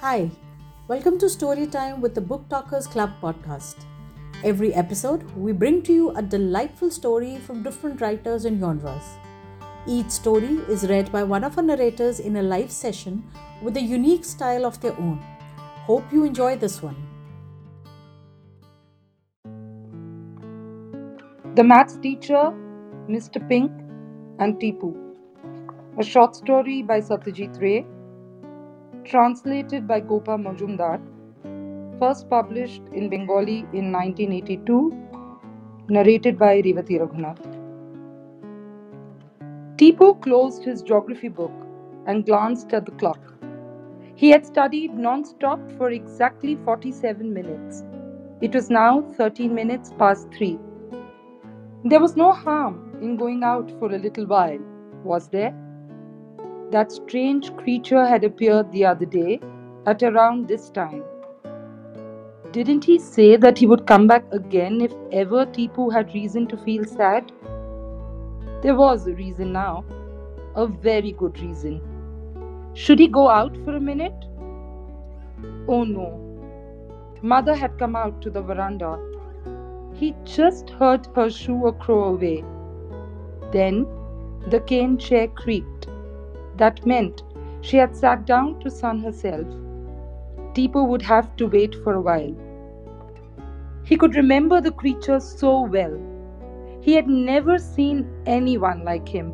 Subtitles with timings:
[0.00, 0.30] Hi,
[0.88, 3.76] welcome to Storytime with the Book Talkers Club podcast.
[4.44, 9.02] Every episode, we bring to you a delightful story from different writers and genres.
[9.86, 13.24] Each story is read by one of our narrators in a live session
[13.62, 15.18] with a unique style of their own.
[15.86, 16.96] Hope you enjoy this one.
[21.54, 22.52] The Maths Teacher,
[23.08, 23.48] Mr.
[23.48, 23.72] Pink,
[24.38, 24.94] and Tipu.
[25.98, 27.86] A short story by Satyajit Ray.
[29.06, 31.00] Translated by Gopa Majumdar.
[32.00, 34.90] First published in Bengali in 1982.
[35.88, 37.44] Narrated by Revathi Raghunath.
[39.76, 41.52] Tipu closed his geography book
[42.06, 43.20] and glanced at the clock.
[44.16, 47.84] He had studied non stop for exactly 47 minutes.
[48.40, 50.58] It was now 13 minutes past 3.
[51.84, 54.58] There was no harm in going out for a little while,
[55.04, 55.54] was there?
[56.70, 59.40] That strange creature had appeared the other day
[59.86, 61.04] at around this time.
[62.50, 66.56] Didn't he say that he would come back again if ever Tipu had reason to
[66.56, 67.30] feel sad?
[68.62, 69.84] There was a reason now,
[70.56, 71.80] a very good reason.
[72.74, 74.24] Should he go out for a minute?
[75.68, 76.08] Oh no.
[77.22, 78.98] Mother had come out to the veranda.
[79.94, 82.44] He just heard her shoe a crow away.
[83.52, 83.86] Then
[84.48, 85.75] the cane chair creaked.
[86.56, 87.22] That meant
[87.60, 89.46] she had sat down to sun herself.
[90.54, 92.34] Tipu would have to wait for a while.
[93.84, 95.96] He could remember the creature so well.
[96.80, 99.32] He had never seen anyone like him.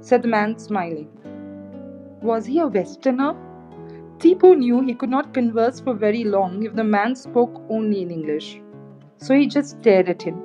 [0.00, 1.08] said the man, smiling.
[2.20, 3.34] Was he a Westerner?
[4.18, 8.10] Tipu knew he could not converse for very long if the man spoke only in
[8.10, 8.60] English.
[9.16, 10.42] So he just stared at him.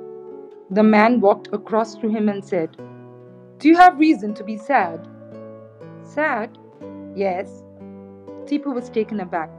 [0.70, 2.78] The man walked across to him and said,
[3.58, 5.06] Do you have reason to be sad?
[6.02, 6.56] Sad?
[7.14, 7.62] Yes.
[8.46, 9.50] Tipu was taken aback.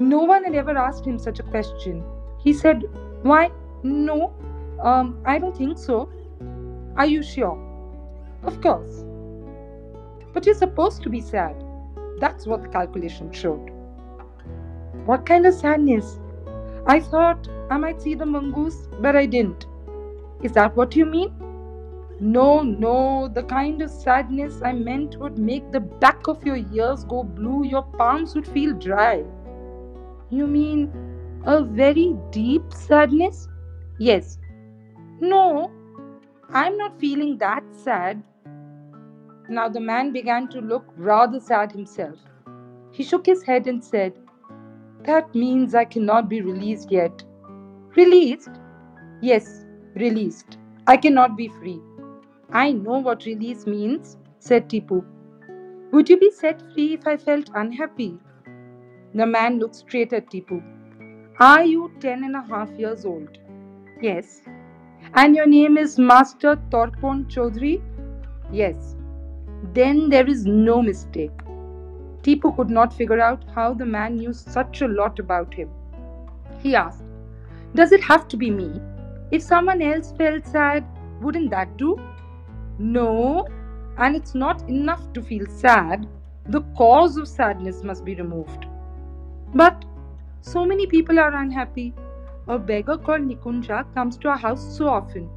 [0.00, 2.02] No one had ever asked him such a question.
[2.38, 2.84] He said,
[3.22, 3.50] Why,
[3.84, 4.34] no,
[4.82, 6.08] um, I don't think so.
[6.96, 7.58] Are you sure?
[8.42, 9.04] Of course.
[10.32, 11.54] But you're supposed to be sad.
[12.18, 13.70] That's what the calculation showed.
[15.04, 16.18] What kind of sadness?
[16.86, 19.66] I thought I might see the mongoose, but I didn't.
[20.42, 21.32] Is that what you mean?
[22.20, 27.04] No, no, the kind of sadness I meant would make the back of your ears
[27.04, 29.24] go blue, your palms would feel dry.
[30.30, 30.92] You mean
[31.44, 33.48] a very deep sadness?
[33.98, 34.38] Yes.
[35.20, 35.70] No,
[36.50, 38.22] I'm not feeling that sad.
[39.48, 42.18] Now the man began to look rather sad himself.
[42.92, 44.14] He shook his head and said,
[45.04, 47.22] That means I cannot be released yet.
[47.96, 48.50] Released?
[49.20, 49.64] Yes,
[49.94, 50.58] released.
[50.86, 51.80] I cannot be free.
[52.50, 55.04] I know what release means, said Tipu.
[55.92, 58.18] Would you be set free if I felt unhappy?
[59.14, 60.62] The man looked straight at Tipu.
[61.38, 63.38] Are you ten and a half years old?
[64.04, 64.42] Yes.
[65.14, 67.80] And your name is Master Torpon Chaudhary?
[68.52, 68.96] Yes.
[69.72, 71.38] Then there is no mistake.
[72.22, 75.70] Tipu could not figure out how the man knew such a lot about him.
[76.58, 77.04] He asked,
[77.74, 78.82] Does it have to be me?
[79.30, 80.84] If someone else felt sad,
[81.22, 81.96] wouldn't that do?
[82.78, 83.48] No,
[83.96, 86.06] and it's not enough to feel sad.
[86.48, 88.66] The cause of sadness must be removed.
[89.54, 89.84] But
[90.42, 91.94] so many people are unhappy.
[92.46, 95.30] A beggar called Nikunja comes to our house so often.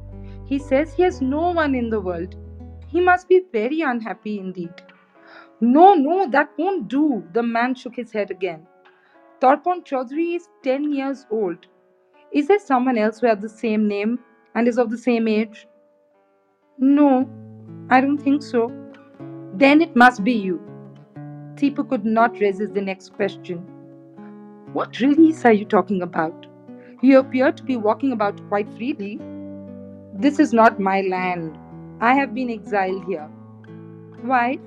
[0.44, 2.36] He says he has no one in the world.
[2.86, 4.74] He must be very unhappy indeed.
[5.60, 7.24] No, no, that won't do.
[7.32, 8.66] The man shook his head again.
[9.40, 11.66] Tarpon Chaudhary is 10 years old.
[12.32, 14.18] Is there someone else who has the same name
[14.54, 15.66] and is of the same age?
[16.78, 17.28] No,
[17.88, 18.70] I don't think so.
[19.54, 20.60] Then it must be you.
[21.54, 23.58] Tipu could not resist the next question.
[24.72, 26.47] What release are you talking about?
[27.00, 29.20] You appear to be walking about quite freely.
[30.14, 31.56] This is not my land.
[32.00, 33.28] I have been exiled here.
[34.22, 34.58] Why?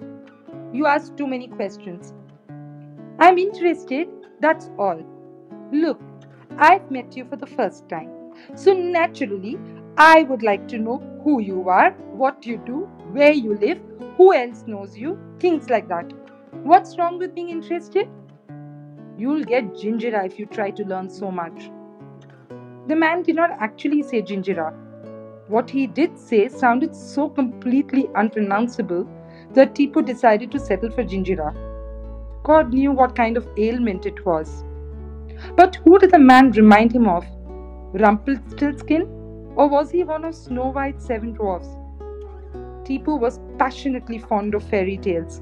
[0.71, 2.13] You ask too many questions.
[3.19, 4.07] I'm interested,
[4.39, 5.03] that's all.
[5.73, 5.99] Look,
[6.57, 8.09] I've met you for the first time.
[8.55, 9.59] So naturally,
[9.97, 13.79] I would like to know who you are, what you do, where you live,
[14.15, 16.13] who else knows you, things like that.
[16.63, 18.07] What's wrong with being interested?
[19.17, 21.69] You'll get Ginjira if you try to learn so much.
[22.91, 24.73] The man did not actually say Ginjira.
[25.47, 29.07] What he did say sounded so completely unpronounceable
[29.53, 31.53] that Tipu decided to settle for Ginjira.
[32.43, 34.65] God knew what kind of ailment it was.
[35.55, 37.25] But who did the man remind him of?
[37.93, 39.03] Rumpelstiltskin?
[39.55, 41.69] Or was he one of Snow White's seven dwarfs?
[42.83, 45.41] Tipu was passionately fond of fairy tales.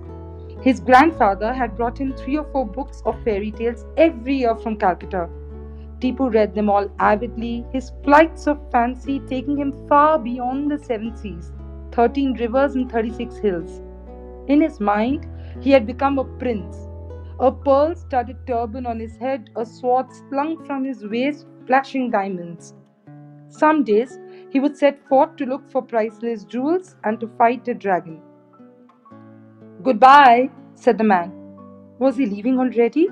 [0.62, 4.78] His grandfather had brought him three or four books of fairy tales every year from
[4.78, 5.28] Calcutta.
[6.00, 11.16] Tipu read them all avidly, his flights of fancy taking him far beyond the seven
[11.18, 11.52] seas,
[11.92, 13.82] thirteen rivers, and thirty six hills.
[14.48, 15.28] In his mind,
[15.62, 16.78] he had become a prince.
[17.40, 22.74] A pearl studded turban on his head, a sword slung from his waist, flashing diamonds.
[23.50, 24.20] Some days
[24.50, 28.22] he would set forth to look for priceless jewels and to fight a dragon.
[29.84, 31.32] Goodbye, said the man.
[32.00, 33.08] Was he leaving already?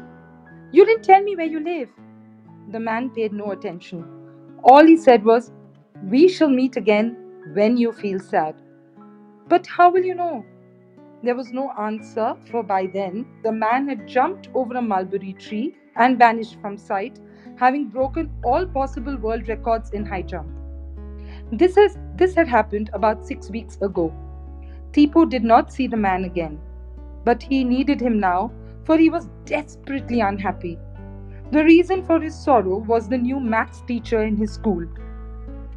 [0.72, 1.90] You didn't tell me where you live.
[2.70, 4.06] The man paid no attention.
[4.64, 5.52] All he said was,
[6.04, 7.16] We shall meet again
[7.54, 8.56] when you feel sad.
[9.48, 10.44] But how will you know?
[11.24, 15.76] There was no answer, for by then the man had jumped over a mulberry tree
[15.96, 17.20] and vanished from sight,
[17.56, 20.50] having broken all possible world records in high jump.
[21.52, 24.14] This, has, this had happened about six weeks ago.
[24.92, 26.60] Tipu did not see the man again,
[27.24, 28.52] but he needed him now,
[28.84, 30.78] for he was desperately unhappy.
[31.50, 34.86] The reason for his sorrow was the new maths teacher in his school,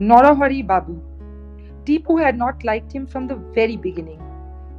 [0.01, 1.01] Narahari Babu.
[1.85, 4.19] Tipu had not liked him from the very beginning.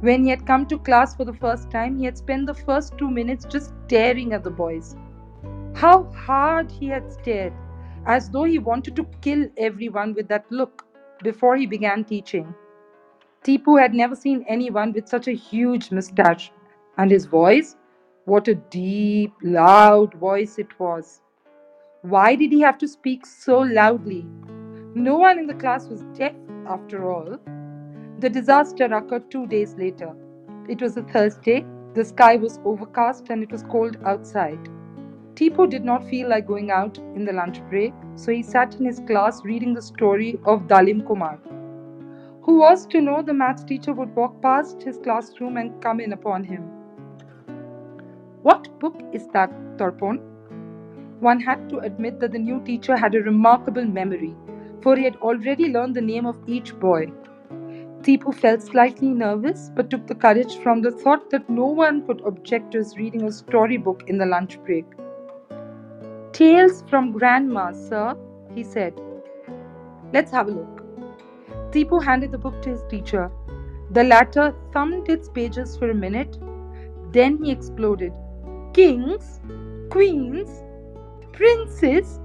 [0.00, 2.98] When he had come to class for the first time, he had spent the first
[2.98, 4.94] two minutes just staring at the boys.
[5.74, 7.54] How hard he had stared,
[8.04, 10.84] as though he wanted to kill everyone with that look
[11.22, 12.54] before he began teaching.
[13.42, 16.52] Tipu had never seen anyone with such a huge moustache,
[16.98, 17.76] and his voice
[18.24, 21.20] what a deep, loud voice it was.
[22.02, 24.26] Why did he have to speak so loudly?
[24.94, 26.34] No one in the class was deaf,
[26.68, 27.38] after all.
[28.20, 30.14] The disaster occurred two days later.
[30.68, 31.64] It was a Thursday,
[31.94, 34.68] the sky was overcast, and it was cold outside.
[35.34, 38.84] Tipu did not feel like going out in the lunch break, so he sat in
[38.84, 41.40] his class reading the story of Dalim Kumar.
[42.42, 46.12] Who was to know the maths teacher would walk past his classroom and come in
[46.12, 46.81] upon him?
[48.42, 50.18] What book is that, Tarpon?
[51.20, 54.34] One had to admit that the new teacher had a remarkable memory,
[54.80, 57.12] for he had already learned the name of each boy.
[58.02, 62.20] Tipu felt slightly nervous, but took the courage from the thought that no one could
[62.22, 64.86] object to his reading a storybook in the lunch break.
[66.32, 68.16] Tales from Grandma, sir,
[68.56, 69.00] he said.
[70.12, 70.82] Let's have a look.
[71.70, 73.30] Tipu handed the book to his teacher.
[73.92, 76.38] The latter thumbed its pages for a minute.
[77.12, 78.12] Then he exploded
[78.72, 79.40] kings,
[79.90, 80.48] queens,
[81.32, 82.20] princes,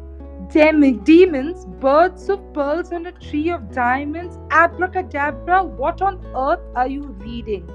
[0.54, 5.64] dem- demons, birds of pearls on a tree of diamonds, abracadabra.
[5.64, 7.68] What on earth are you reading?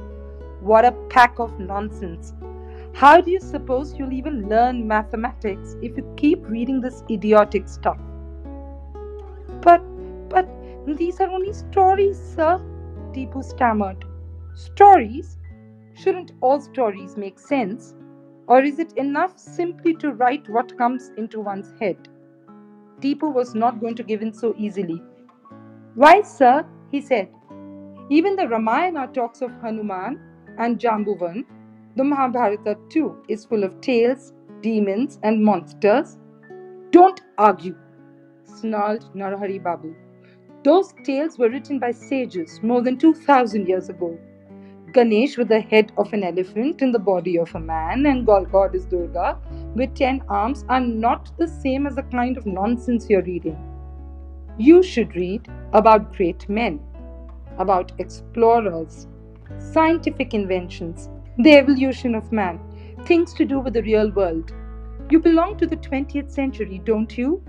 [0.61, 2.33] What a pack of nonsense.
[2.95, 7.99] How do you suppose you'll even learn mathematics if you keep reading this idiotic stuff?
[9.61, 9.83] But,
[10.29, 10.49] but,
[10.87, 12.61] these are only stories, sir,
[13.12, 14.05] Tipu stammered.
[14.55, 15.38] Stories?
[15.95, 17.95] Shouldn't all stories make sense?
[18.53, 21.97] Or is it enough simply to write what comes into one's head?
[23.01, 25.03] Tipu was not going to give in so easily.
[25.95, 27.31] Why, sir, he said.
[28.11, 30.21] Even the Ramayana talks of Hanuman
[30.59, 31.47] and Jambuvan.
[31.97, 36.19] The Mahabharata, too, is full of tales, demons, and monsters.
[36.91, 37.75] Don't argue,
[38.45, 39.95] snarled Narahari Babu.
[40.63, 44.19] Those tales were written by sages more than 2000 years ago.
[44.93, 48.85] Ganesh with the head of an elephant and the body of a man, and goddess
[48.85, 49.39] Durga
[49.75, 53.57] with ten arms are not the same as the kind of nonsense you're reading.
[54.59, 56.79] You should read about great men,
[57.59, 59.07] about explorers,
[59.59, 61.09] scientific inventions,
[61.39, 62.61] the evolution of man,
[63.07, 64.53] things to do with the real world.
[65.11, 67.43] You belong to the 20th century, don't you?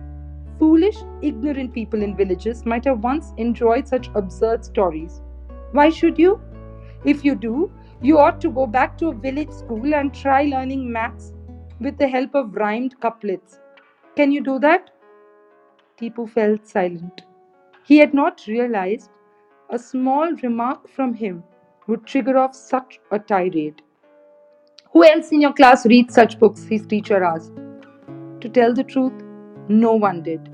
[0.59, 5.21] Foolish, ignorant people in villages might have once enjoyed such absurd stories.
[5.73, 6.39] Why should you?
[7.05, 10.91] If you do, you ought to go back to a village school and try learning
[10.91, 11.33] maths
[11.79, 13.59] with the help of rhymed couplets.
[14.15, 14.91] Can you do that?
[15.97, 17.23] Tipu felt silent.
[17.85, 19.09] He had not realized
[19.69, 21.43] a small remark from him
[21.87, 23.81] would trigger off such a tirade.
[24.91, 26.63] Who else in your class reads such books?
[26.63, 27.53] his teacher asked.
[28.41, 29.13] To tell the truth,
[29.67, 30.52] no one did.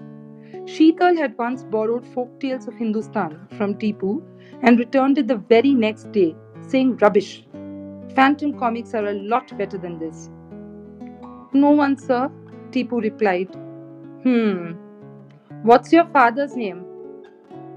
[0.65, 4.21] Sheetal had once borrowed folk tales of Hindustan from Tipu
[4.61, 6.35] and returned it the very next day,
[6.67, 7.45] saying rubbish.
[8.15, 10.29] Phantom comics are a lot better than this.
[11.53, 12.29] No one, sir,
[12.71, 13.53] Tipu replied.
[14.23, 14.73] Hmm.
[15.63, 16.85] What's your father's name?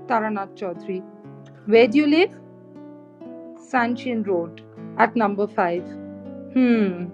[0.07, 1.03] Taranath Chaudhary.
[1.67, 2.35] Where do you live?
[3.73, 4.63] Sanchin Road,
[4.99, 5.83] at number 5.
[6.53, 7.07] Hmm.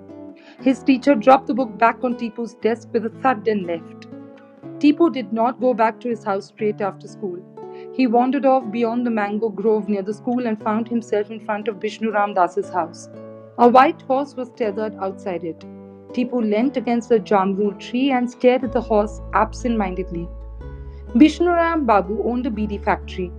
[0.60, 4.08] His teacher dropped the book back on Tipu's desk with a thud and left.
[4.80, 7.38] Tipu did not go back to his house straight after school.
[7.94, 11.66] He wandered off beyond the mango grove near the school and found himself in front
[11.66, 13.08] of Bishnu Ram Das's house.
[13.58, 15.58] A white horse was tethered outside it.
[16.12, 20.28] Tipu leant against the jamrul tree and stared at the horse absent-mindedly.
[21.14, 23.32] Bishnuram Babu owned a beedi factory.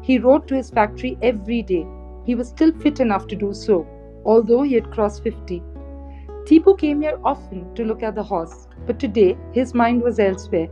[0.00, 1.86] He rode to his factory every day.
[2.24, 3.86] He was still fit enough to do so,
[4.24, 5.62] although he had crossed 50.
[6.46, 10.68] Tipu came here often to look at the horse, but today his mind was elsewhere.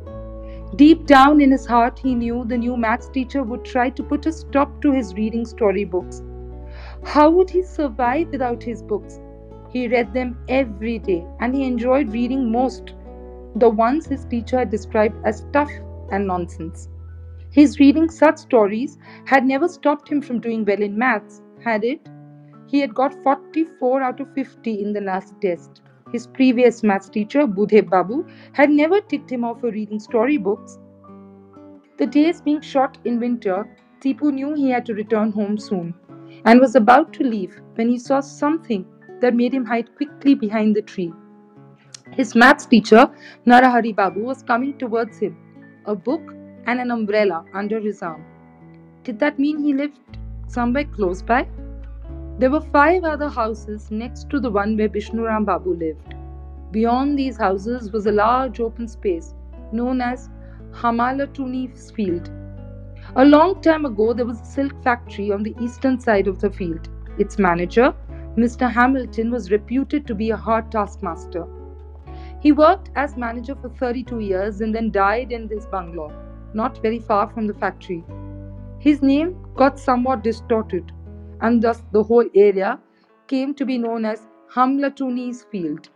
[0.76, 4.26] Deep down in his heart, he knew the new maths teacher would try to put
[4.26, 6.23] a stop to his reading storybooks.
[7.04, 9.21] How would he survive without his books?
[9.71, 12.95] He read them every day and he enjoyed reading most
[13.57, 15.71] the ones his teacher had described as tough
[16.11, 16.88] and nonsense.
[17.50, 22.00] His reading such stories had never stopped him from doing well in maths, had it?
[22.66, 25.83] He had got 44 out of 50 in the last test.
[26.14, 30.78] His previous maths teacher, Budhe Babu, had never ticked him off for reading storybooks.
[31.97, 33.66] The days being short in winter,
[34.00, 35.92] Tipu knew he had to return home soon
[36.44, 38.87] and was about to leave when he saw something
[39.21, 41.12] that made him hide quickly behind the tree.
[42.12, 43.11] His maths teacher,
[43.44, 45.37] Narahari Babu, was coming towards him,
[45.85, 46.33] a book
[46.66, 48.25] and an umbrella under his arm.
[49.02, 49.99] Did that mean he lived
[50.47, 51.49] somewhere close by?
[52.37, 56.14] There were five other houses next to the one where Bishnuram Babu lived.
[56.73, 59.35] Beyond these houses was a large open space
[59.71, 60.29] known as
[60.73, 62.31] Hamalatuni's field.
[63.14, 66.50] A long time ago, there was a silk factory on the eastern side of the
[66.50, 66.88] field.
[67.19, 67.95] Its manager,
[68.37, 68.69] Mr.
[68.69, 71.47] Hamilton was reputed to be a hard taskmaster.
[72.41, 76.12] He worked as manager for 32 years and then died in this bungalow,
[76.53, 78.05] not very far from the factory.
[78.81, 80.91] His name got somewhat distorted,
[81.41, 82.79] and thus the whole area
[83.26, 85.88] came to be known as Hamlatuni's Field.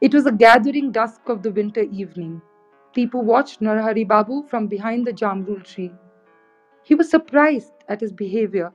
[0.00, 2.40] It was a gathering dusk of the winter evening.
[2.94, 5.92] Tipu watched Narahari Babu from behind the jamrul tree.
[6.82, 8.72] He was surprised at his behavior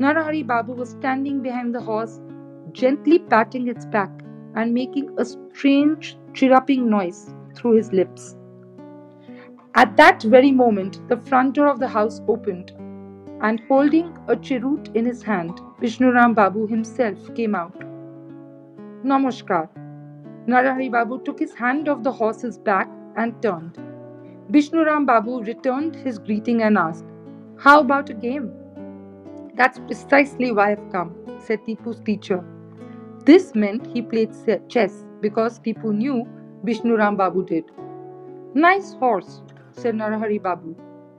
[0.00, 2.20] Narahari Babu was standing behind the horse,
[2.72, 4.10] gently patting its back
[4.56, 8.36] and making a strange chirruping noise through his lips.
[9.76, 12.72] At that very moment, the front door of the house opened,
[13.40, 17.78] and holding a cheroot in his hand, Vishnuram Babu himself came out.
[19.04, 19.68] Namaskar.
[20.46, 23.78] Narahari Babu took his hand off the horse's back and turned.
[24.50, 27.04] Vishnuram Babu returned his greeting and asked,
[27.58, 28.52] How about a game?
[29.54, 32.44] That's precisely why I've come, said Tipu's teacher.
[33.24, 34.32] This meant he played
[34.68, 36.26] chess because Tipu knew
[36.64, 37.64] Bishnuram Babu did.
[38.54, 39.42] Nice horse,
[39.72, 40.74] said Narahari Babu.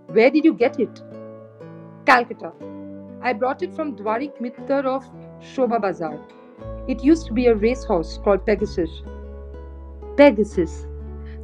[0.08, 1.02] Where did you get it?
[2.06, 2.52] Calcutta.
[3.22, 5.04] I brought it from Dwarik Mittar of
[5.42, 6.20] Shobha Bazar.
[6.88, 8.90] It used to be a racehorse called Pegasus.
[10.18, 10.88] Pegasus.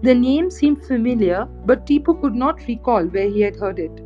[0.01, 4.01] The name seemed familiar, but Tipu could not recall where he had heard it.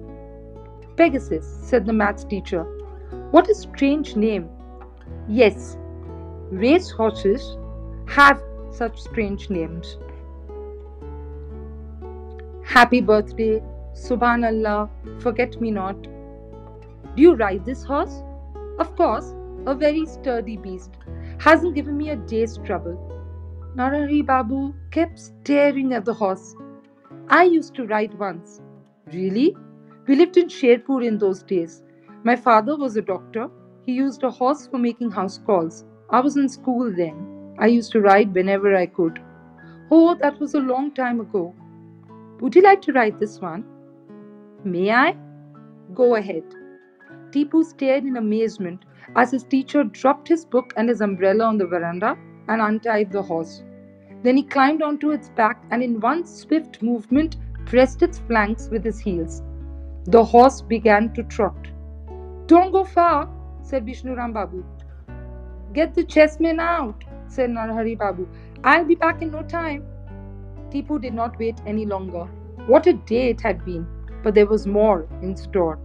[0.97, 2.63] Pegasus, said the maths teacher.
[3.31, 4.49] What a strange name.
[5.27, 5.77] Yes,
[6.51, 7.57] race horses
[8.07, 8.41] have
[8.71, 9.97] such strange names.
[12.63, 13.61] Happy birthday,
[13.93, 14.89] Subhanallah,
[15.19, 15.95] forget me not.
[17.15, 18.23] Do you ride this horse?
[18.79, 19.33] Of course,
[19.65, 20.91] a very sturdy beast,
[21.39, 22.97] hasn't given me a day's trouble.
[23.75, 26.55] Narahari Babu kept staring at the horse.
[27.29, 28.61] I used to ride once.
[29.13, 29.55] Really?
[30.07, 31.83] We lived in Sherpur in those days.
[32.23, 33.49] My father was a doctor.
[33.85, 35.85] He used a horse for making house calls.
[36.09, 37.55] I was in school then.
[37.59, 39.19] I used to ride whenever I could.
[39.91, 41.53] Oh, that was a long time ago.
[42.39, 43.63] Would you like to ride this one?
[44.63, 45.15] May I?
[45.93, 46.43] Go ahead.
[47.31, 51.67] Tipu stared in amazement as his teacher dropped his book and his umbrella on the
[51.67, 52.17] veranda
[52.47, 53.63] and untied the horse.
[54.23, 58.83] Then he climbed onto its back and, in one swift movement, pressed its flanks with
[58.83, 59.43] his heels.
[60.05, 61.67] The horse began to trot.
[62.47, 63.29] Don't go far,
[63.61, 64.65] said Vishnuram Babu.
[65.73, 68.27] Get the chessmen out, said Narahari Babu.
[68.63, 69.85] I'll be back in no time.
[70.71, 72.27] Tipu did not wait any longer.
[72.65, 73.87] What a day it had been,
[74.23, 75.79] but there was more in store.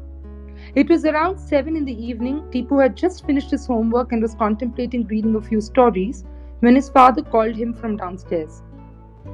[0.75, 2.43] It was around seven in the evening.
[2.51, 6.25] Tipu had just finished his homework and was contemplating reading a few stories
[6.61, 8.63] when his father called him from downstairs.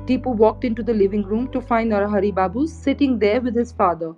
[0.07, 4.15] Tipu walked into the living room to find Narahari Babu sitting there with his father.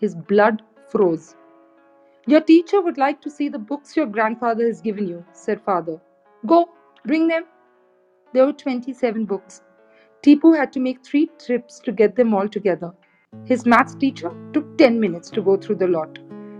[0.00, 1.36] His blood froze.
[2.26, 6.00] Your teacher would like to see the books your grandfather has given you, said father.
[6.46, 6.70] Go,
[7.04, 7.44] bring them.
[8.32, 9.60] There were 27 books.
[10.22, 12.92] Tipu had to make three trips to get them all together.
[13.44, 16.18] His maths teacher took 10 minutes to go through the lot,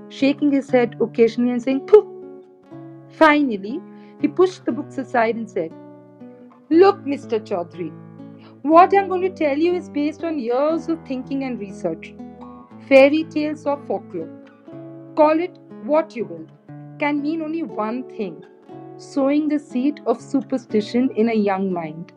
[0.09, 2.43] shaking his head occasionally and saying, Pooh!
[3.11, 3.81] Finally,
[4.21, 5.73] he pushed the books aside and said,
[6.71, 7.39] Look, Mr.
[7.41, 7.93] Chaudhary,
[8.63, 12.15] what I'm going to tell you is based on years of thinking and research.
[12.89, 14.29] Fairy tales or folklore.
[15.17, 16.47] Call it what you will,
[16.99, 18.45] can mean only one thing
[18.97, 22.13] sowing the seed of superstition in a young mind.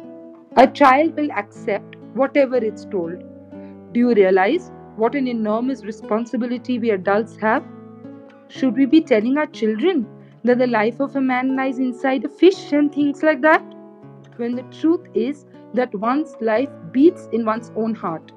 [0.57, 3.23] A child will accept whatever it's told.
[3.93, 7.63] Do you realize what an enormous responsibility we adults have?
[8.49, 10.07] Should we be telling our children
[10.43, 13.61] that the life of a man lies inside a fish and things like that?
[14.37, 18.31] When the truth is that one's life beats in one's own heart.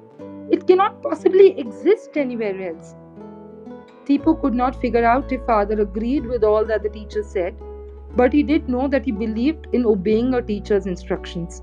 [0.49, 2.93] It cannot possibly exist anywhere else.
[4.05, 7.55] Tipu could not figure out if father agreed with all that the teacher said,
[8.17, 11.61] but he did know that he believed in obeying a teacher's instructions.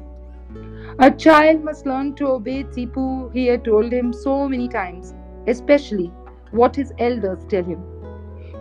[1.00, 5.14] A child must learn to obey Tipu, he had told him so many times,
[5.46, 6.10] especially
[6.50, 7.84] what his elders tell him.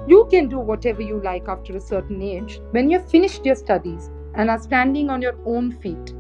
[0.07, 4.09] You can do whatever you like after a certain age when you've finished your studies
[4.35, 6.13] and are standing on your own feet.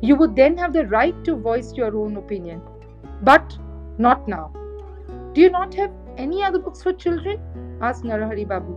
[0.00, 2.60] You would then have the right to voice your own opinion.
[3.22, 3.56] But
[3.98, 4.52] not now.
[5.34, 7.38] Do you not have any other books for children?
[7.80, 8.76] asked Narahari Babu.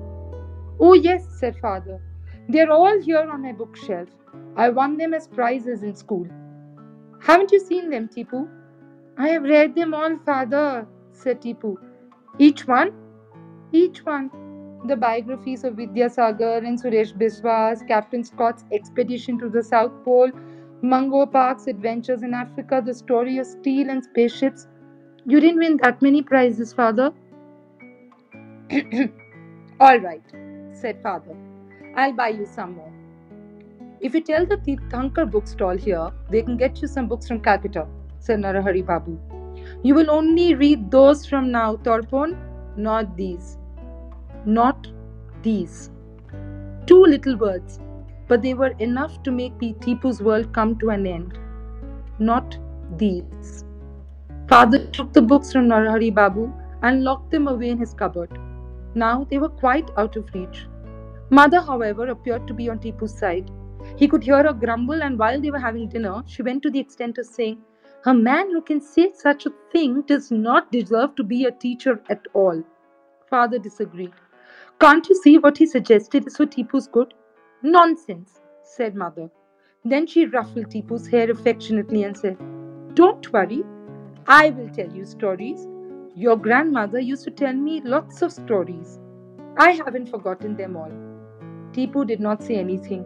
[0.80, 2.00] Oh, yes, said father.
[2.48, 4.10] They're all here on my bookshelf.
[4.56, 6.28] I won them as prizes in school.
[7.20, 8.48] Haven't you seen them, Tipu?
[9.18, 11.78] I have read them all, father, said Tipu.
[12.38, 12.94] Each one?
[13.76, 14.30] Each one.
[14.88, 20.32] The biographies of Vidyasagar and Suresh Biswas, Captain Scott's expedition to the South Pole,
[20.82, 24.68] Mungo Park's adventures in Africa, the story of steel and spaceships.
[25.26, 27.12] You didn't win that many prizes, father.
[29.82, 30.24] all right,
[30.72, 31.36] said father.
[31.98, 32.94] I'll buy you some more.
[34.00, 37.86] If you tell the Tirthankar bookstall here, they can get you some books from Calcutta,
[38.20, 39.20] said Narahari Babu.
[39.84, 42.38] You will only read those from now, Torpon,
[42.78, 43.58] not these.
[44.46, 44.88] Not
[45.42, 45.90] these.
[46.86, 47.80] Two little words,
[48.28, 51.40] but they were enough to make Tipu's world come to an end.
[52.20, 52.56] Not
[52.98, 53.66] these.
[54.48, 56.54] Father took the books from Narahari Babu
[56.84, 58.38] and locked them away in his cupboard.
[58.94, 60.68] Now they were quite out of reach.
[61.32, 63.50] Mother, however, appeared to be on Tipu's side.
[63.96, 66.80] He could hear her grumble, and while they were having dinner, she went to the
[66.80, 67.58] extent of saying,
[68.06, 72.00] A man who can say such a thing does not deserve to be a teacher
[72.10, 72.64] at all.
[73.28, 74.14] Father disagreed.
[74.80, 77.14] Can't you see what he suggested is for Tipu's good?
[77.64, 79.30] Nonsense, said mother.
[79.86, 82.38] Then she ruffled Tipu's hair affectionately and said,
[82.94, 83.64] Don't worry,
[84.28, 85.66] I will tell you stories.
[86.14, 89.00] Your grandmother used to tell me lots of stories.
[89.58, 90.92] I haven't forgotten them all.
[91.72, 93.06] Tipu did not say anything.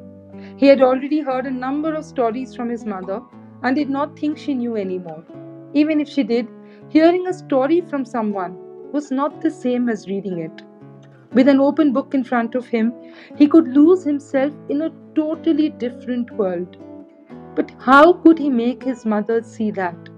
[0.58, 3.22] He had already heard a number of stories from his mother
[3.62, 5.24] and did not think she knew any more.
[5.74, 6.48] Even if she did,
[6.88, 8.58] hearing a story from someone
[8.92, 10.64] was not the same as reading it.
[11.32, 12.92] With an open book in front of him,
[13.36, 16.78] he could lose himself in a totally different world.
[17.56, 20.10] But how could he make his mother see that?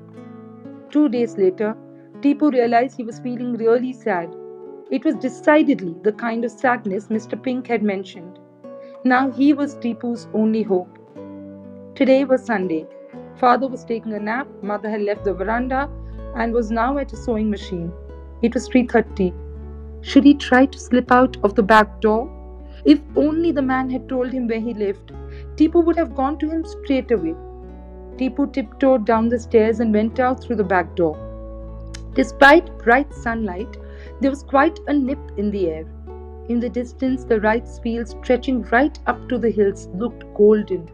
[0.90, 1.76] Two days later,
[2.22, 4.34] Tipu realized he was feeling really sad.
[4.90, 7.42] It was decidedly the kind of sadness Mr.
[7.42, 8.40] Pink had mentioned.
[9.04, 10.98] Now he was Tipu's only hope.
[11.96, 12.88] Today was Sunday.
[13.36, 15.90] Father was taking a nap, mother had left the veranda
[16.36, 17.92] and was now at a sewing machine.
[18.42, 19.34] It was 3:30.
[20.02, 22.30] Should he try to slip out of the back door?
[22.86, 25.12] If only the man had told him where he lived,
[25.56, 27.36] Tipu would have gone to him straight away.
[28.18, 31.16] Tipu tiptoed down the stairs and went out through the back door.
[32.16, 33.78] Despite bright sunlight,
[34.20, 35.86] there was quite a nip in the air.
[36.50, 40.90] In the distance, the rice fields stretching right up to the hills looked golden.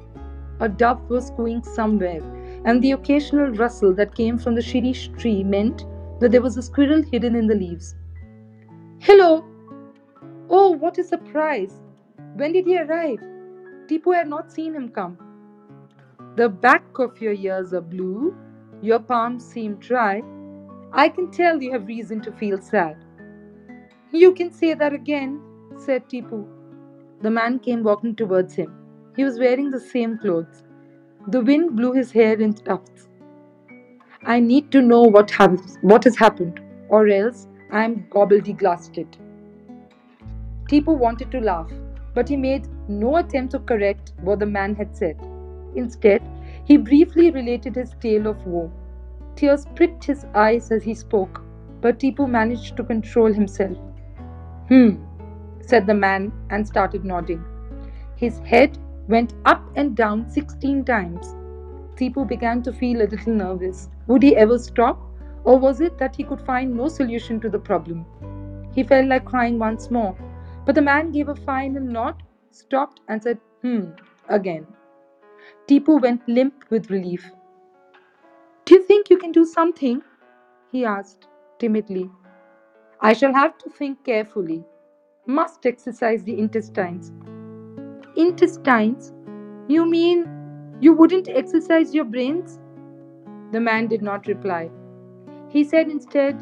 [0.59, 2.21] A dove was cooing somewhere,
[2.65, 5.85] and the occasional rustle that came from the shirish tree meant
[6.19, 7.95] that there was a squirrel hidden in the leaves.
[8.99, 9.45] Hello!
[10.49, 11.81] Oh, what a surprise!
[12.35, 13.19] When did he arrive?
[13.87, 15.17] Tipu had not seen him come.
[16.35, 18.35] The back of your ears are blue,
[18.81, 20.23] your palms seem dry.
[20.91, 22.97] I can tell you have reason to feel sad.
[24.11, 25.41] You can say that again,
[25.77, 26.47] said Tipu.
[27.21, 28.73] The man came walking towards him.
[29.15, 30.63] He was wearing the same clothes.
[31.27, 33.09] The wind blew his hair in tufts.
[34.23, 39.05] I need to know what, has, what has happened, or else I am gobbledyglassed.
[40.69, 41.71] Tipu wanted to laugh,
[42.13, 45.17] but he made no attempt to correct what the man had said.
[45.75, 46.21] Instead,
[46.63, 48.71] he briefly related his tale of woe.
[49.35, 51.41] Tears pricked his eyes as he spoke,
[51.81, 53.77] but Tipu managed to control himself.
[54.69, 54.95] Hmm,
[55.61, 57.43] said the man and started nodding.
[58.15, 58.77] His head
[59.07, 61.35] went up and down 16 times.
[61.95, 63.89] Tipu began to feel a little nervous.
[64.07, 65.06] Would he ever stop?
[65.47, 68.05] Or was it that he could find no solution to the problem?
[68.75, 70.13] He felt like crying once more,
[70.65, 73.91] but the man gave a final nod, stopped, and said, Hmm,
[74.27, 74.67] again.
[75.65, 77.31] Tipu went limp with relief.
[78.65, 80.01] Do you think you can do something?
[80.69, 81.29] he asked
[81.59, 82.11] timidly.
[82.99, 84.65] I shall have to think carefully.
[85.27, 87.13] Must exercise the intestines.
[88.17, 89.13] Intestines?
[89.69, 90.27] You mean
[90.81, 92.59] you wouldn't exercise your brains?
[93.53, 94.69] The man did not reply.
[95.49, 96.37] He said instead,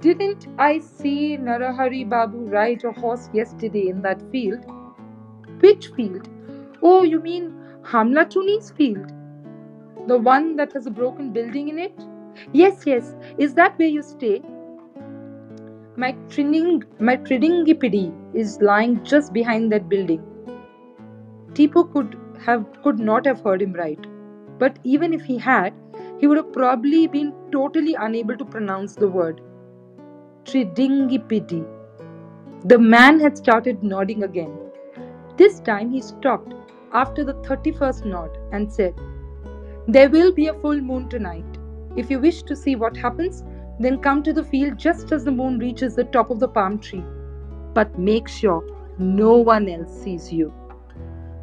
[0.00, 4.64] Didn't I see Narahari Babu ride a horse yesterday in that field?
[5.60, 6.28] Which field?
[6.82, 9.12] Oh, you mean Hamlatuni's field?
[10.06, 12.00] The one that has a broken building in it?
[12.52, 13.14] Yes, yes.
[13.38, 14.42] Is that where you stay?
[15.96, 20.22] My trining, my Tridingipidi is lying just behind that building.
[21.54, 24.06] Tipu could have could not have heard him right,
[24.58, 25.74] but even if he had,
[26.18, 29.40] he would have probably been totally unable to pronounce the word.
[30.44, 31.66] Tridingipidi.
[32.64, 34.52] The man had started nodding again.
[35.36, 36.54] This time he stopped
[36.92, 38.94] after the 31st nod and said,
[39.86, 41.44] There will be a full moon tonight.
[41.96, 43.44] If you wish to see what happens,
[43.78, 46.78] then come to the field just as the moon reaches the top of the palm
[46.80, 47.04] tree.
[47.74, 48.64] But make sure
[48.98, 50.52] no one else sees you.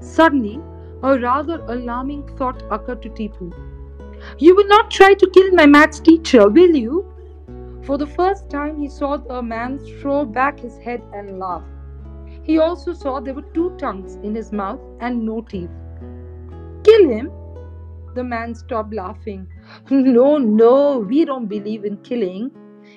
[0.01, 0.59] Suddenly,
[1.01, 3.53] a rather alarming thought occurred to Tipu.
[4.37, 7.05] You will not try to kill my maths teacher, will you?
[7.83, 11.63] For the first time, he saw the man throw back his head and laugh.
[12.43, 15.69] He also saw there were two tongues in his mouth and no teeth.
[16.83, 17.31] Kill him?
[18.15, 19.47] The man stopped laughing.
[19.89, 22.51] No, no, we don't believe in killing.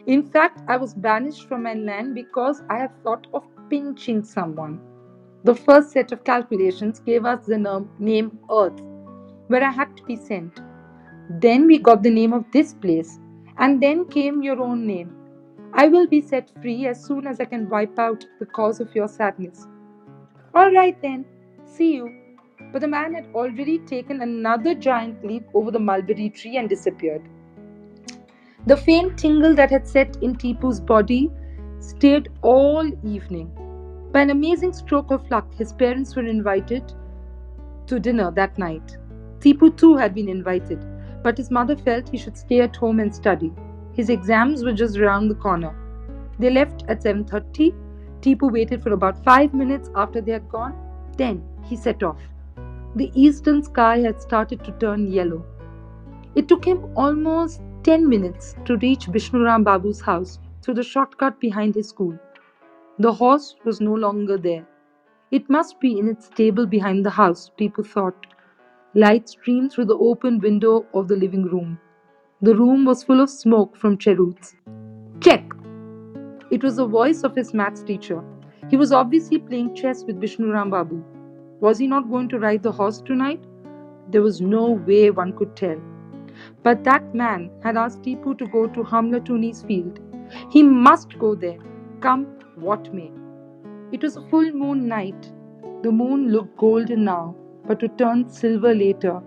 [0.06, 4.80] In fact, I was banished from my land because I have thought of pinching someone.
[5.44, 8.80] The first set of calculations gave us the name Earth,
[9.46, 10.60] where I had to be sent.
[11.30, 13.18] Then we got the name of this place,
[13.58, 15.14] and then came your own name.
[15.74, 18.94] I will be set free as soon as I can wipe out the cause of
[18.94, 19.66] your sadness.
[20.54, 21.26] All right then,
[21.66, 22.14] see you.
[22.72, 27.22] But the man had already taken another giant leap over the mulberry tree and disappeared.
[28.66, 31.30] The faint tingle that had set in Tipu's body
[31.80, 33.50] stayed all evening.
[34.12, 36.92] By an amazing stroke of luck, his parents were invited
[37.86, 38.96] to dinner that night.
[39.40, 40.84] Tipu too had been invited,
[41.22, 43.52] but his mother felt he should stay at home and study.
[43.92, 45.74] His exams were just around the corner.
[46.38, 47.74] They left at 7:30.
[48.20, 50.74] Tipu waited for about 5 minutes after they had gone.
[51.16, 52.20] Then he set off.
[52.94, 55.44] The eastern sky had started to turn yellow.
[56.34, 61.74] It took him almost 10 minutes to reach Vishnuram Babu's house through the shortcut behind
[61.74, 62.18] his school.
[62.98, 64.66] The horse was no longer there.
[65.30, 68.26] It must be in its stable behind the house, Tipu thought.
[68.98, 71.78] Light streamed through the open window of the living room.
[72.42, 74.56] The room was full of smoke from cheroots.
[75.20, 75.44] Check!
[76.50, 78.24] It was the voice of his maths teacher.
[78.68, 81.04] He was obviously playing chess with Vishnuram Babu.
[81.60, 83.40] Was he not going to ride the horse tonight?
[84.10, 85.80] There was no way one could tell.
[86.64, 90.00] But that man had asked Tipu to go to Hamlatuni's field.
[90.50, 91.58] He must go there,
[92.00, 93.12] come what may.
[93.92, 95.32] It was a full moon night.
[95.84, 97.36] The moon looked golden now,
[97.68, 99.20] but would turn silver later.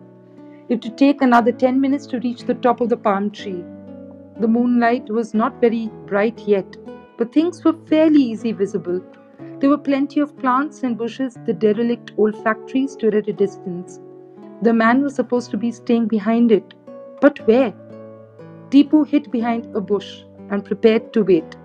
[0.67, 3.63] It would take another 10 minutes to reach the top of the palm tree.
[4.39, 6.75] The moonlight was not very bright yet,
[7.17, 9.01] but things were fairly easy visible.
[9.59, 11.37] There were plenty of plants and bushes.
[11.45, 13.99] The derelict old factory stood at a distance.
[14.63, 16.73] The man was supposed to be staying behind it.
[17.21, 17.73] But where?
[18.71, 21.55] Tipu hid behind a bush and prepared to wait.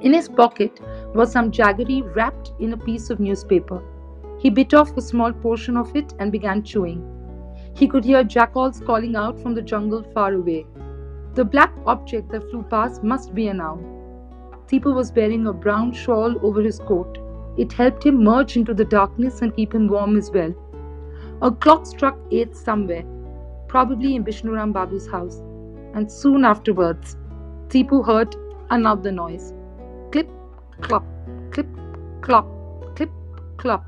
[0.00, 0.80] In his pocket
[1.14, 3.82] was some jaggery wrapped in a piece of newspaper.
[4.44, 7.02] He bit off a small portion of it and began chewing.
[7.74, 10.66] He could hear jackals calling out from the jungle far away.
[11.32, 13.78] The black object that flew past must be an owl.
[14.66, 17.16] Tipu was wearing a brown shawl over his coat.
[17.56, 20.54] It helped him merge into the darkness and keep him warm as well.
[21.40, 23.04] A clock struck eight somewhere,
[23.66, 25.38] probably in Bishnuram Babu's house,
[25.94, 27.16] and soon afterwards,
[27.68, 28.36] Tipu heard
[28.68, 29.54] another noise.
[30.12, 30.28] Clip,
[30.82, 31.06] clop,
[31.50, 31.66] clip,
[32.20, 32.46] clop,
[32.94, 33.10] clip,
[33.56, 33.86] clop.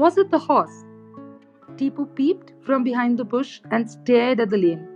[0.00, 0.86] Was it the horse?
[1.76, 4.88] Tipu peeped from behind the bush and stared at the lane.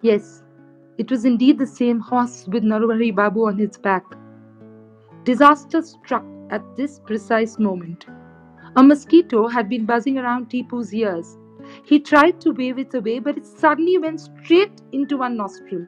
[0.00, 0.42] Yes,
[0.98, 4.04] it was indeed the same horse with Narahari Babu on its back.
[5.22, 8.06] Disaster struck at this precise moment.
[8.74, 11.38] A mosquito had been buzzing around Tipu's ears.
[11.84, 15.86] He tried to wave it away, but it suddenly went straight into one nostril.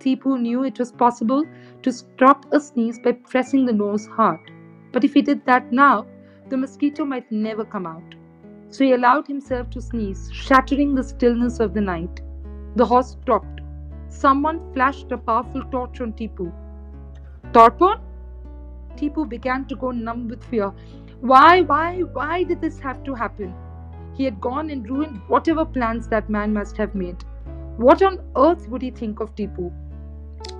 [0.00, 1.44] Tipu knew it was possible
[1.82, 4.40] to stop a sneeze by pressing the nose hard.
[4.90, 6.06] But if he did that now,
[6.50, 8.14] the mosquito might never come out.
[8.70, 12.20] So he allowed himself to sneeze, shattering the stillness of the night.
[12.76, 13.60] The horse stopped.
[14.08, 16.52] Someone flashed a powerful torch on Tipu.
[17.52, 18.00] Torpon?
[18.96, 20.72] Tipu began to go numb with fear.
[21.20, 23.54] Why, why, why did this have to happen?
[24.14, 27.24] He had gone and ruined whatever plans that man must have made.
[27.76, 29.72] What on earth would he think of Tipu?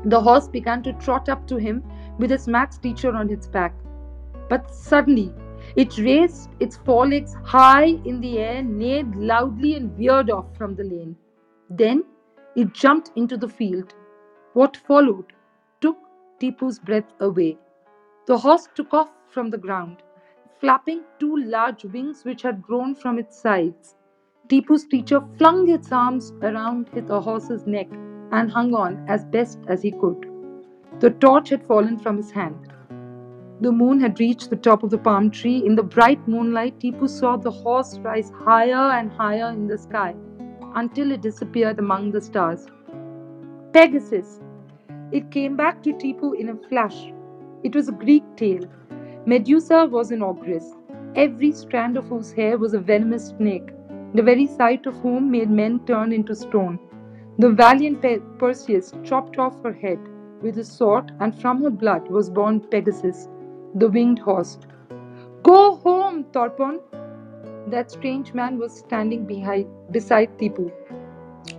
[0.04, 1.82] The horse began to trot up to him
[2.18, 3.74] with his maths teacher on its back.
[4.48, 5.32] But suddenly,
[5.76, 10.84] it raised its forelegs high in the air, neighed loudly, and veered off from the
[10.84, 11.16] lane.
[11.70, 12.04] Then
[12.56, 13.94] it jumped into the field.
[14.54, 15.32] What followed
[15.80, 15.96] took
[16.40, 17.58] Tipu's breath away.
[18.26, 20.02] The horse took off from the ground,
[20.60, 23.94] flapping two large wings which had grown from its sides.
[24.48, 27.88] Tipu's teacher flung its arms around the horse's neck
[28.32, 30.26] and hung on as best as he could.
[31.00, 32.72] The torch had fallen from his hand.
[33.60, 35.66] The moon had reached the top of the palm tree.
[35.66, 40.14] In the bright moonlight, Tipu saw the horse rise higher and higher in the sky
[40.76, 42.66] until it disappeared among the stars.
[43.72, 44.40] Pegasus!
[45.10, 47.12] It came back to Tipu in a flash.
[47.64, 48.64] It was a Greek tale.
[49.26, 50.74] Medusa was an ogress,
[51.16, 53.70] every strand of whose hair was a venomous snake,
[54.14, 56.78] the very sight of whom made men turn into stone.
[57.38, 59.98] The valiant Pe- Perseus chopped off her head
[60.42, 63.28] with a sword, and from her blood was born Pegasus,
[63.74, 64.58] the winged horse.
[65.42, 66.80] Go home, Torpon!
[67.68, 70.70] That strange man was standing behind, beside Tipu,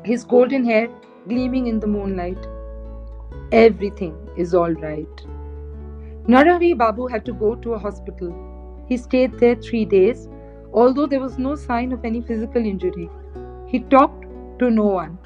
[0.04, 0.89] his golden hair
[1.28, 2.48] gleaming in the moonlight.
[3.52, 5.26] Everything is all right.
[6.28, 8.34] Narahari Babu had to go to a hospital.
[8.88, 10.28] He stayed there three days,
[10.74, 13.10] although there was no sign of any physical injury.
[13.67, 14.26] He talked
[14.60, 15.17] to no one.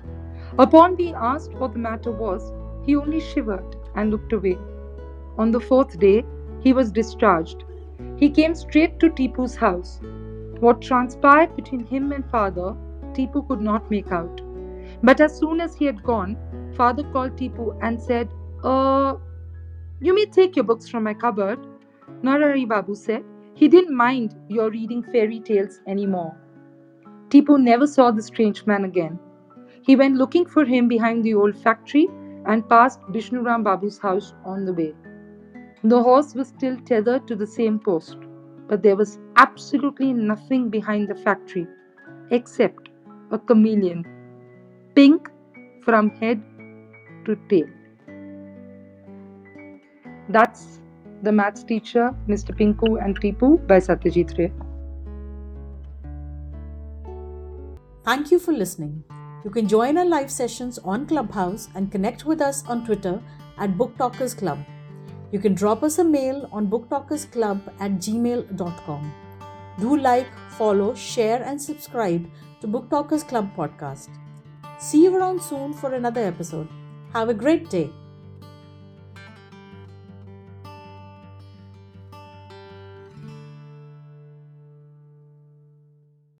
[0.59, 2.53] Upon being asked what the matter was,
[2.85, 4.57] he only shivered and looked away.
[5.37, 6.23] On the fourth day,
[6.63, 7.63] he was discharged.
[8.17, 9.99] He came straight to Tipu's house.
[10.59, 12.75] What transpired between him and father,
[13.13, 14.41] Tipu could not make out.
[15.03, 16.37] But as soon as he had gone,
[16.75, 18.29] father called Tipu and said,
[18.63, 19.15] Uh,
[19.99, 21.59] you may take your books from my cupboard.
[22.21, 23.23] Narahari Babu said
[23.55, 26.35] he didn't mind your reading fairy tales anymore.
[27.29, 29.19] Tipu never saw the strange man again.
[29.81, 32.07] He went looking for him behind the old factory
[32.45, 34.93] and passed Bishnuram Babu's house on the way.
[35.85, 38.17] The horse was still tethered to the same post,
[38.69, 41.67] but there was absolutely nothing behind the factory
[42.31, 42.87] except
[43.31, 44.05] a chameleon,
[44.95, 45.29] pink
[45.83, 46.41] from head
[47.25, 47.67] to tail.
[50.29, 50.79] That's
[51.21, 52.57] The Maths Teacher, Mr.
[52.57, 54.53] Pinku and Tipu by Satyajit Ray.
[58.05, 59.03] Thank you for listening.
[59.43, 63.21] You can join our live sessions on Clubhouse and connect with us on Twitter
[63.57, 64.59] at Book Talkers Club.
[65.33, 69.13] You can drop us a mail on booktalkersclub at gmail.com.
[69.79, 72.29] Do like, follow, share, and subscribe
[72.61, 74.09] to Book Talkers Club podcast.
[74.77, 76.67] See you around soon for another episode.
[77.13, 77.89] Have a great day.